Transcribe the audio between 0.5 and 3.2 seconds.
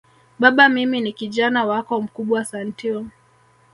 mimi ni Kijana wako mkubwa Santeu